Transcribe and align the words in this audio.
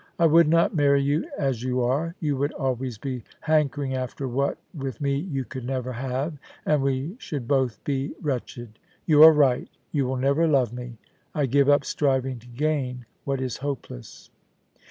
I 0.17 0.25
would 0.25 0.47
not 0.47 0.73
marry 0.75 1.03
you 1.03 1.29
as 1.37 1.61
you 1.61 1.79
are. 1.81 2.15
You 2.19 2.35
would 2.37 2.53
always 2.53 2.97
be 2.97 3.23
hankering 3.41 3.93
after 3.93 4.27
what, 4.27 4.57
with 4.73 4.99
me, 4.99 5.15
you 5.15 5.45
could 5.45 5.63
never 5.63 5.93
have, 5.93 6.39
and 6.65 6.81
we 6.81 7.15
should 7.19 7.47
both 7.47 7.83
be 7.83 8.15
wretched. 8.19 8.79
You 9.05 9.21
are 9.21 9.31
right 9.31 9.69
You 9.91 10.07
will 10.07 10.17
never 10.17 10.47
love 10.47 10.73
me. 10.73 10.97
I 11.35 11.45
give 11.45 11.69
up 11.69 11.85
striving 11.85 12.39
to 12.39 12.47
gain 12.47 13.05
what 13.25 13.39
is 13.39 13.57
hopeless.' 13.57 14.31